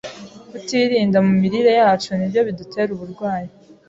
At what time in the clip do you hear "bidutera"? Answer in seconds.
2.47-2.89